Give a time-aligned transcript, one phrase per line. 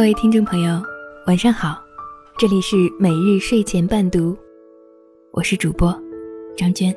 [0.00, 0.82] 各位听众朋友，
[1.26, 1.78] 晚上好，
[2.38, 4.34] 这里是每日睡前伴读，
[5.30, 5.94] 我是主播
[6.56, 6.90] 张娟。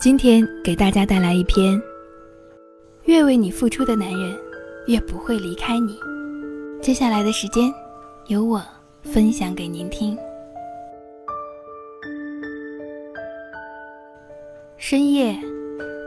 [0.00, 1.78] 今天给大家带来一篇：
[3.04, 4.34] 越为你付出的男人，
[4.86, 6.00] 越不会离开你。
[6.80, 7.70] 接下来的时间，
[8.28, 8.64] 由我
[9.02, 10.16] 分享给您听。
[14.78, 15.38] 深夜，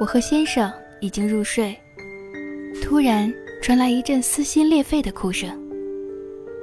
[0.00, 1.76] 我和先生已经入睡，
[2.82, 3.30] 突然
[3.70, 5.48] 传来一阵撕心裂肺的哭声，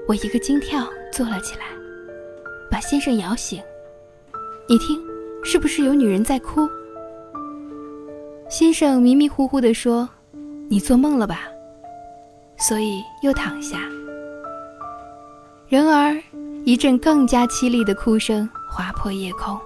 [0.09, 1.61] 我一个惊跳坐了起来，
[2.70, 3.63] 把先生摇醒。
[4.67, 5.02] 你听，
[5.41, 6.67] 是不是有女人在哭？
[8.49, 10.09] 先生迷迷糊糊地说
[10.67, 11.47] ：“你做梦了吧？”
[12.59, 13.80] 所以又躺下。
[15.69, 16.21] 然而，
[16.66, 19.58] 一阵更加凄厉的哭声划破夜空。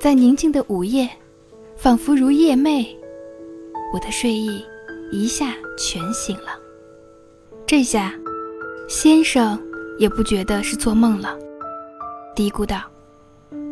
[0.00, 1.08] 在宁静的午夜，
[1.76, 2.84] 仿佛如夜寐，
[3.94, 4.60] 我的睡意
[5.10, 6.58] 一下全醒了。
[7.66, 8.12] 这下，
[8.88, 9.60] 先生
[9.98, 11.36] 也不觉得是做梦了，
[12.34, 12.82] 嘀咕道：“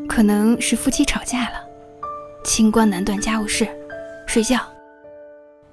[0.09, 1.55] 可能是夫妻吵架了，
[2.45, 3.69] 清官难断家务事，
[4.27, 4.59] 睡觉。”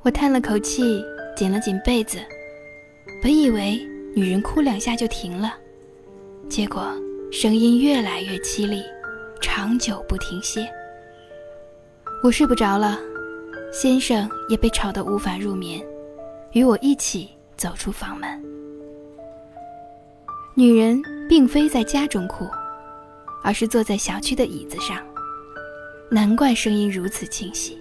[0.03, 1.03] 我叹了口气，
[1.36, 2.18] 紧了紧被子，
[3.22, 3.80] 本以为
[4.16, 5.53] 女人哭两下就停了，
[6.50, 6.92] 结果
[7.31, 8.84] 声音越来越凄厉。
[9.44, 10.72] 长久不停歇，
[12.23, 13.00] 我睡不着了，
[13.72, 15.82] 先生也被吵得无法入眠，
[16.52, 18.30] 与我一起走出房门。
[20.54, 22.46] 女人并非在家中哭，
[23.42, 24.98] 而是坐在小区的椅子上，
[26.10, 27.78] 难怪声音如此清晰。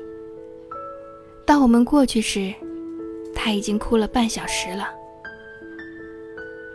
[1.45, 2.55] 当我们过去时，
[3.35, 4.89] 她已经哭了半小时了。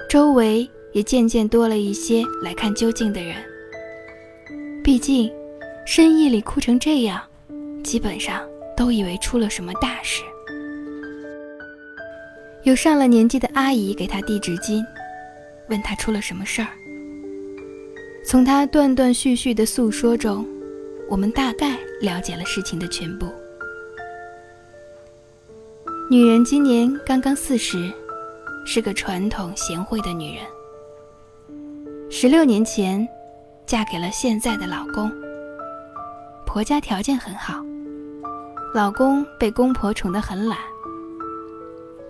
[0.09, 3.37] 周围也渐渐多了一些来看究竟的人。
[4.83, 5.31] 毕竟，
[5.85, 7.21] 深夜里哭成这样，
[7.81, 10.23] 基本上都以为出了什么大事。
[12.63, 14.83] 有上了年纪的阿姨给他递纸巾，
[15.69, 16.67] 问他出了什么事儿。
[18.25, 20.45] 从他断断续续的诉说中，
[21.09, 23.27] 我们大概了解了事情的全部。
[26.09, 27.91] 女人今年刚刚四十，
[28.65, 30.43] 是个传统贤惠的女人。
[32.09, 33.07] 十六年前。
[33.67, 35.11] 嫁给了现在的老公。
[36.45, 37.65] 婆家条件很好，
[38.75, 40.59] 老公被公婆宠得很懒。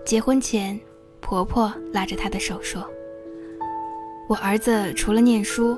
[0.03, 0.79] 结婚前，
[1.21, 2.83] 婆婆拉着她的手说
[4.27, 5.77] ：“我儿子除了念书，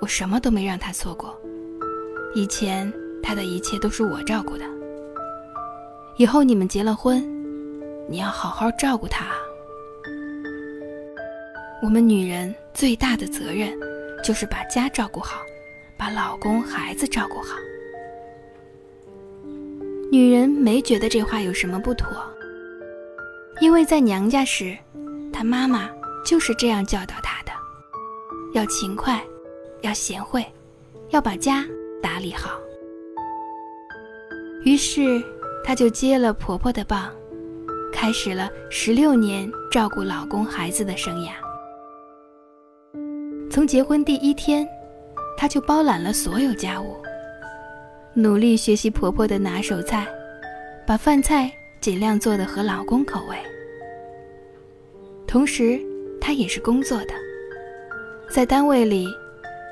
[0.00, 1.40] 我什么都没让他错过。
[2.34, 4.64] 以前他的一切都是我照顾的。
[6.16, 7.22] 以后你们结了婚，
[8.10, 9.26] 你要好好照顾他。
[11.80, 13.72] 我们女人最大的责任。”
[14.24, 15.42] 就是把家照顾好，
[15.98, 17.54] 把老公孩子照顾好。
[20.14, 22.06] 女人没觉得这话有什么不妥，
[23.60, 24.78] 因为在娘家时，
[25.32, 25.90] 她妈妈
[26.24, 27.50] 就是这样教导她的：
[28.52, 29.20] 要勤快，
[29.80, 30.46] 要贤惠，
[31.10, 31.64] 要把家
[32.00, 32.50] 打理好。
[34.64, 35.20] 于是，
[35.64, 37.10] 她就接了婆婆的棒，
[37.92, 41.30] 开始了十六年照顾老公孩子的生涯。
[43.50, 44.64] 从结婚第一天，
[45.36, 47.02] 她就包揽了所有家务，
[48.16, 50.06] 努力学习婆婆的拿手菜，
[50.86, 53.36] 把饭菜尽量做的合老公口味。
[55.26, 55.80] 同时，
[56.20, 57.14] 她也是工作的，
[58.30, 59.08] 在单位里，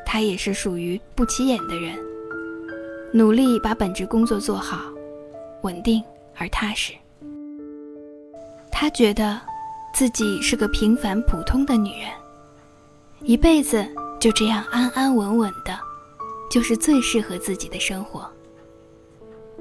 [0.05, 1.97] 她也是属于不起眼的人，
[3.13, 4.91] 努力把本职工作做好，
[5.63, 6.03] 稳定
[6.37, 6.93] 而踏实。
[8.73, 9.41] 她觉得，
[9.95, 12.09] 自己是个平凡普通的女人。
[13.21, 13.87] 一辈子
[14.19, 15.79] 就这样安安稳稳的，
[16.53, 18.31] 就是最适合自己的生活。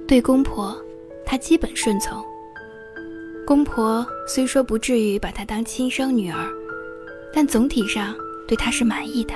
[0.05, 0.75] 对公婆，
[1.25, 2.21] 她基本顺从。
[3.47, 6.45] 公婆虽说不至于把她当亲生女儿，
[7.33, 8.13] 但总体上
[8.45, 9.33] 对她是满意的。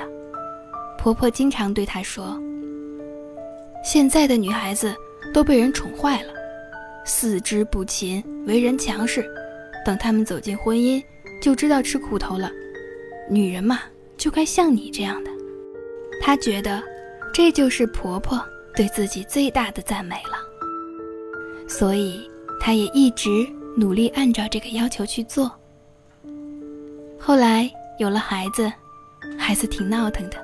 [0.98, 2.38] 婆婆经常对她说
[3.82, 4.94] ：“现在的女孩子
[5.32, 6.34] 都被人宠坏了，
[7.06, 9.24] 四肢不勤，为人强势，
[9.82, 11.02] 等她们走进婚姻，
[11.40, 12.52] 就知道吃苦头了。
[13.30, 13.80] 女人嘛。”
[14.18, 15.30] 就该像你这样的，
[16.22, 16.82] 她觉得
[17.36, 18.42] 这就是婆婆
[18.74, 20.38] 对自己最大的赞美了，
[21.68, 22.26] 所以
[22.58, 23.46] 她也一直
[23.76, 25.52] 努力按照这个要求去做。
[27.20, 28.72] 后来有了孩子，
[29.38, 30.38] 孩子挺闹腾的，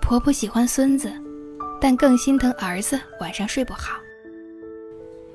[0.00, 1.12] 婆婆喜欢孙子，
[1.78, 3.98] 但更心疼儿子晚上睡不好。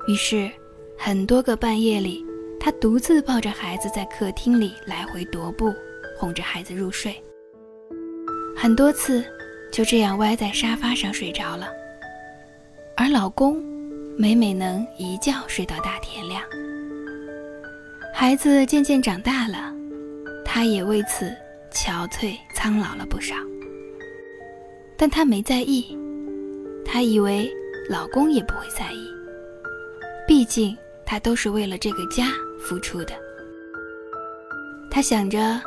[0.08, 0.50] 于是，
[0.98, 2.26] 很多个半夜里，
[2.58, 5.72] 她独自抱着孩子在客厅里来回踱步，
[6.18, 7.14] 哄着孩子入睡。
[8.56, 9.24] 很多次，
[9.76, 11.68] 就这样歪在沙发上睡着了。
[12.96, 13.62] 而老公，
[14.16, 16.42] 每每能一觉睡到大天亮。
[18.14, 19.70] 孩子渐渐长大了，
[20.46, 21.30] 她也为此
[21.70, 23.34] 憔悴苍老了不少。
[24.96, 25.94] 但她没在意，
[26.82, 27.46] 她以为
[27.90, 29.06] 老公也不会在意，
[30.26, 30.74] 毕竟
[31.04, 33.12] 她都是为了这个家付出的。
[34.90, 35.60] 她想着，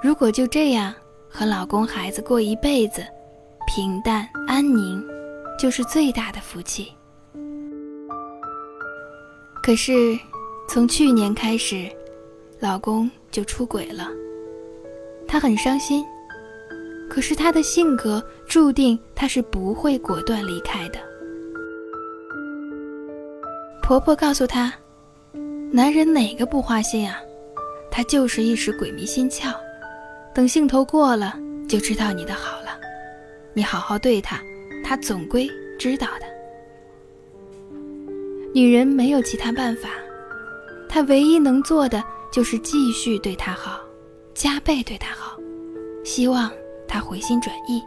[0.00, 0.94] 如果就这样
[1.28, 3.04] 和老公孩子过一辈子，
[3.68, 5.06] 平淡安宁，
[5.58, 6.90] 就是最大的福气。
[9.62, 10.18] 可是，
[10.66, 11.86] 从去年开始，
[12.60, 14.08] 老公就出轨了。
[15.26, 16.02] 她很伤心，
[17.10, 20.98] 可是她的性格注定她是不会果断离开的。
[23.82, 24.72] 婆婆告诉她
[25.70, 27.18] ：“男人哪个不花心啊？
[27.90, 29.52] 他就是一时鬼迷心窍，
[30.34, 31.38] 等兴头过了，
[31.68, 32.67] 就知道你的好了。
[33.58, 34.40] 你好好对他，
[34.84, 35.50] 他总归
[35.80, 36.26] 知道的。”
[38.54, 39.90] 女人没有其他办法，
[40.88, 42.00] 她唯一能做的
[42.30, 43.80] 就是继续对他好，
[44.32, 45.36] 加倍对他好，
[46.04, 46.48] 希望
[46.86, 47.82] 他回心转意。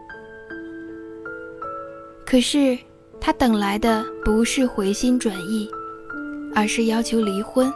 [2.25, 2.77] 可是，
[3.21, 5.69] 她等来的不是回心转意，
[6.53, 7.71] 而是要求离婚，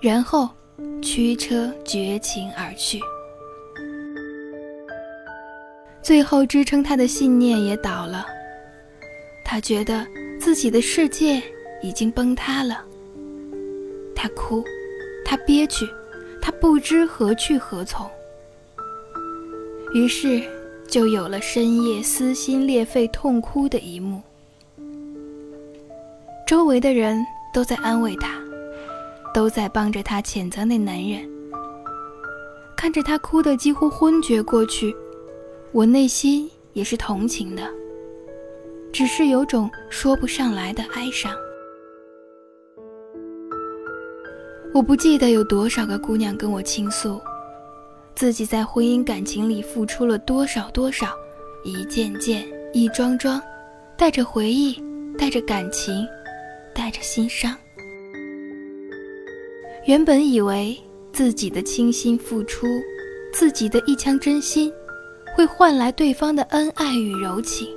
[0.00, 0.48] 然后
[1.02, 2.98] 驱车绝情而去。
[6.06, 8.24] 最后，支撑她的信念也倒了，
[9.44, 10.06] 她觉得
[10.38, 11.42] 自己的世界。
[11.82, 12.82] 已经崩塌了。
[14.14, 14.64] 他哭，
[15.24, 15.86] 他憋屈，
[16.40, 18.08] 他不知何去何从。
[19.94, 20.42] 于是，
[20.88, 24.22] 就有了深夜撕心裂肺痛哭的一幕。
[26.46, 28.40] 周围的人都在安慰他，
[29.34, 31.28] 都在帮着他谴责那男人。
[32.74, 34.96] 看着他哭得几乎昏厥过去，
[35.76, 37.62] 我内心也是同情的，
[38.90, 41.30] 只是有种说不上来的哀伤。
[44.72, 47.20] 我不记得有多少个姑娘跟我倾诉，
[48.14, 51.08] 自己在婚姻感情里付出了多少多少，
[51.62, 53.38] 一件件，一桩桩，
[53.98, 54.82] 带着回忆，
[55.18, 56.08] 带着感情，
[56.74, 57.54] 带着心伤。
[59.84, 60.74] 原本以为
[61.12, 62.66] 自己的倾心付出，
[63.30, 64.72] 自己的一腔真心，
[65.36, 67.68] 会换来对方的恩爱与柔情，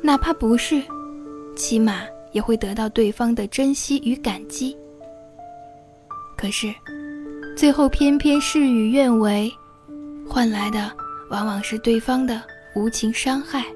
[0.00, 0.82] 哪怕不是，
[1.54, 4.74] 起码也会得到对方的珍惜与感激。
[6.38, 6.74] 可是，
[7.54, 9.52] 最后偏偏事与愿违，
[10.26, 10.90] 换来的
[11.28, 12.40] 往往是对方的
[12.74, 13.66] 无情伤害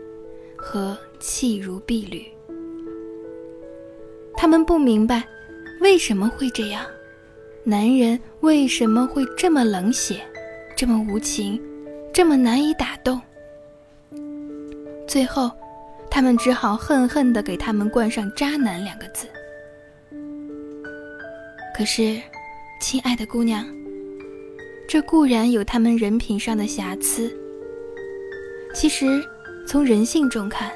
[0.56, 2.24] 和弃如敝履。
[4.34, 5.22] 他们不明白
[5.82, 6.86] 为什么会这样，
[7.64, 10.22] 男人为什么会这么冷血，
[10.74, 11.60] 这么无情，
[12.12, 13.20] 这么难以打动。
[15.08, 15.50] 最后，
[16.10, 19.26] 他们只好恨恨地给他们冠上“渣男”两个字。
[21.76, 22.20] 可是。
[22.80, 23.64] 亲爱的姑娘，
[24.88, 27.32] 这固然有他们人品上的瑕疵，
[28.74, 29.24] 其实
[29.64, 30.72] 从人性中看，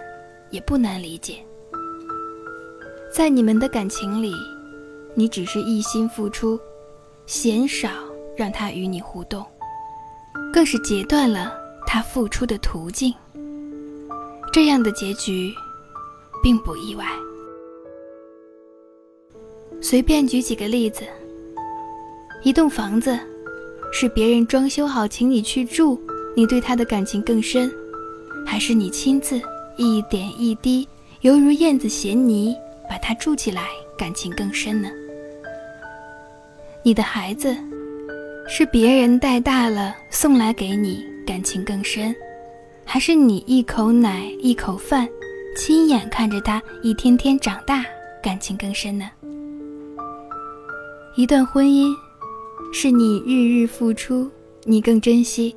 [0.51, 1.39] 也不难理解。
[3.13, 4.33] 在你们的感情里，
[5.17, 6.57] 你只是一心付出，
[7.27, 7.89] 鲜少
[8.37, 9.45] 让他与你互动，
[10.57, 11.53] 更是截断了
[11.87, 13.13] 他付出的途径。
[14.51, 15.53] 这样的结局，
[16.43, 17.05] 并不意外。
[19.83, 21.03] 随便举几个例子。
[22.43, 23.19] 一栋房子，
[23.93, 26.01] 是别人装修好请你去住，
[26.35, 27.71] 你对他的感情更深，
[28.47, 29.39] 还是你亲自
[29.77, 30.89] 一点一滴，
[31.21, 32.57] 犹如燕子衔泥
[32.89, 34.89] 把它筑起来，感情更深呢？
[36.83, 37.55] 你的孩子，
[38.49, 42.15] 是别人带大了送来给你，感情更深，
[42.85, 45.09] 还是你一口奶一口饭，
[45.57, 47.85] 亲眼看着他一天天长大，
[48.23, 49.11] 感情更深呢？
[51.17, 51.95] 一段婚姻。
[52.73, 54.29] 是你日日付出，
[54.65, 55.55] 你更珍惜，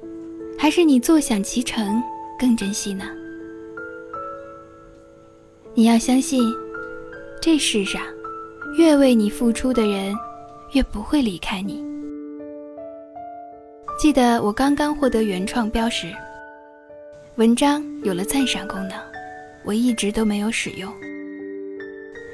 [0.58, 2.01] 还是你坐享其成
[2.39, 3.03] 更珍惜呢？
[5.74, 6.41] 你要相信，
[7.41, 8.01] 这世上，
[8.77, 10.15] 越为你付出的人，
[10.74, 11.84] 越不会离开你。
[14.00, 16.08] 记得我刚刚获得原创标识，
[17.36, 18.98] 文章有了赞赏功能，
[19.65, 20.89] 我一直都没有使用。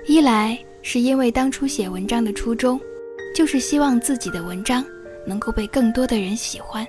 [0.06, 2.80] 一来是因为当初写文章的初衷。
[3.36, 4.82] 就是希望自己的文章
[5.28, 6.88] 能够被更多的人喜欢。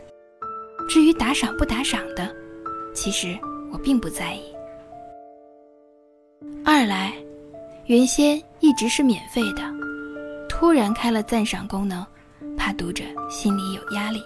[0.88, 2.32] 至于打赏不打赏的，
[2.94, 3.36] 其实
[3.72, 4.42] 我并不在意。
[6.64, 7.12] 二来，
[7.86, 9.62] 原先一直是免费的，
[10.48, 12.06] 突然开了赞赏功能，
[12.56, 14.22] 怕读者心里有压力。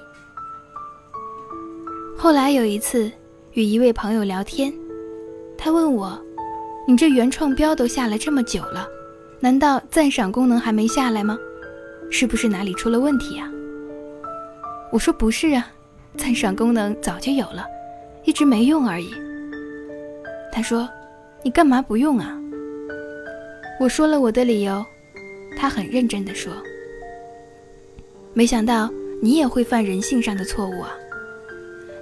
[2.23, 3.11] 后来有一次
[3.55, 4.71] 与一位朋友聊天，
[5.57, 6.23] 他问我
[6.87, 8.87] ：“你这原创标都下了这么久了，
[9.41, 11.39] 难道赞赏功能还没下来吗？”
[12.12, 13.50] 是不是哪里出了问题啊？
[14.93, 15.73] 我说不是啊，
[16.15, 17.65] 赞赏功能早就有了，
[18.27, 19.11] 一直没用而已。
[20.53, 20.87] 他说
[21.43, 22.39] ：“你干嘛不用啊？”
[23.81, 24.85] 我说了我的理由，
[25.57, 26.53] 他很认真地说
[28.35, 28.91] ：“没想到
[29.23, 30.91] 你也会犯人性上的错误啊！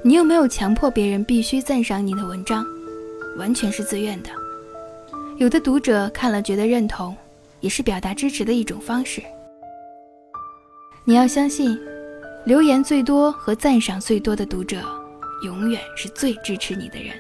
[0.09, 2.65] 你又没有强迫别人必须赞赏你的文章，
[3.37, 4.31] 完全是自愿的。
[5.37, 7.15] 有的读者看了觉得认同，
[7.61, 9.23] 也是表达支持的一种方式。
[11.05, 11.79] 你要相信，
[12.47, 14.81] 留言最多和赞赏最多的读者，
[15.45, 17.15] 永远是最支持你的人，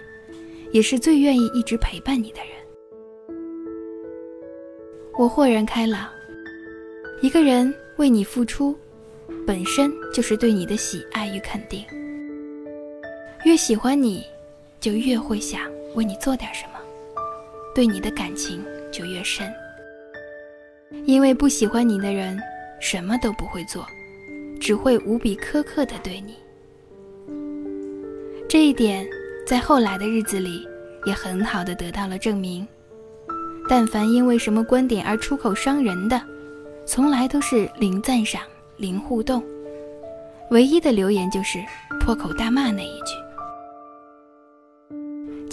[0.72, 3.36] 也是最愿意一直陪伴你的人。”
[5.18, 6.08] 我豁然开朗。
[7.20, 8.74] 一个人为你付出，
[9.46, 11.84] 本身就是对你的喜爱与肯定。
[13.48, 14.26] 越喜欢你，
[14.78, 15.62] 就越会想
[15.94, 16.72] 为你做点什么，
[17.74, 18.62] 对你的感情
[18.92, 19.50] 就越深。
[21.06, 22.38] 因为不喜欢你的人，
[22.78, 23.86] 什么都不会做，
[24.60, 26.34] 只会无比苛刻的对你。
[28.46, 29.08] 这一点，
[29.46, 30.68] 在后来的日子里，
[31.06, 32.68] 也很好的得到了证明。
[33.66, 36.20] 但凡因为什么观点而出口伤人的，
[36.84, 38.42] 从来都是零赞赏、
[38.76, 39.42] 零互动，
[40.50, 41.58] 唯一的留言就是
[41.98, 43.14] 破口大骂那一句。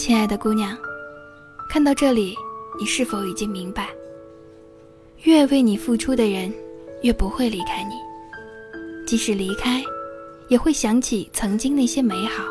[0.05, 0.77] 亲爱的姑娘，
[1.67, 2.35] 看到这里，
[2.79, 3.89] 你是否已经明白，
[5.23, 6.53] 越为你付出的人，
[7.01, 7.95] 越不会离开你，
[9.07, 9.83] 即使离开，
[10.47, 12.43] 也会想起曾经那些美好，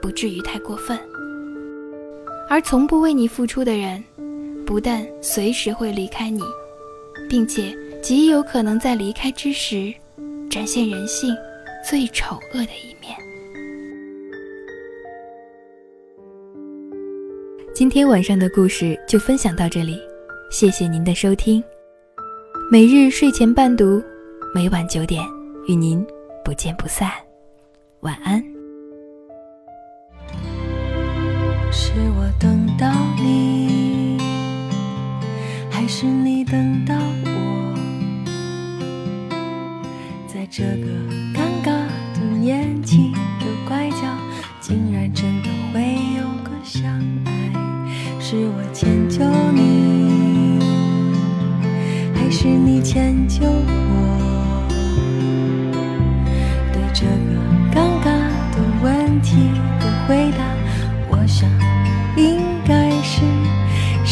[0.00, 0.96] 不至于太过分。
[2.48, 4.04] 而从不为你付出的人。
[4.64, 6.40] 不但随时会离开你，
[7.28, 9.92] 并且极有可能在离开之时，
[10.48, 11.36] 展现人性
[11.84, 13.25] 最丑恶的一面。
[17.78, 20.00] 今天晚上的故事就分享到这里，
[20.50, 21.62] 谢谢您的收听。
[22.72, 24.02] 每日睡前伴读，
[24.54, 25.22] 每晚九点
[25.68, 26.02] 与您
[26.42, 27.10] 不见不散。
[28.00, 28.42] 晚安。
[31.70, 32.90] 是我等到
[33.22, 34.16] 你。
[35.70, 36.94] 还是你等到
[37.26, 37.74] 我，
[40.26, 40.86] 在这个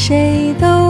[0.07, 0.84] 谁都。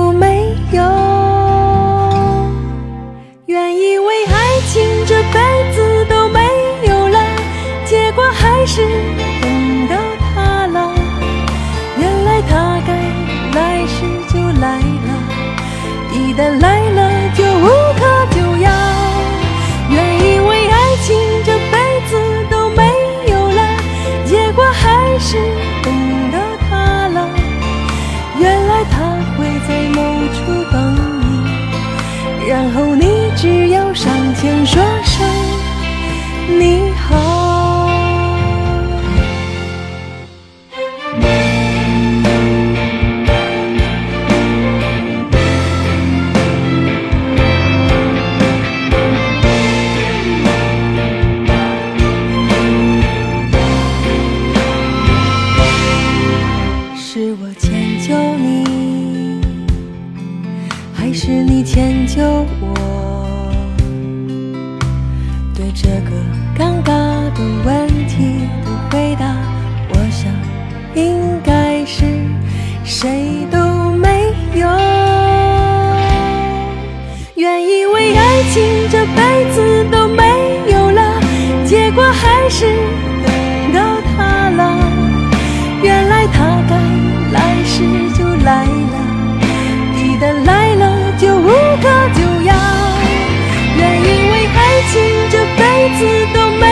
[96.34, 96.64] 都没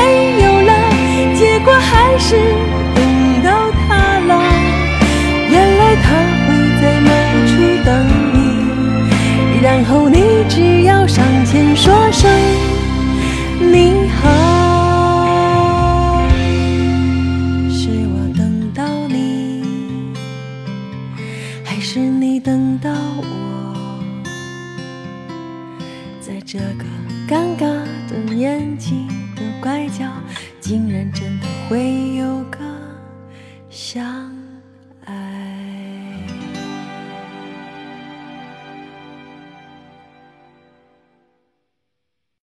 [0.42, 0.72] 有了，
[1.34, 2.36] 结果还是
[2.94, 3.50] 等到
[3.88, 4.30] 他了。
[5.50, 6.06] 原来他
[6.46, 6.48] 会
[6.80, 7.10] 在某
[7.46, 7.50] 处
[7.84, 7.90] 等
[8.32, 10.16] 你，然后你
[10.48, 12.30] 只要上前说声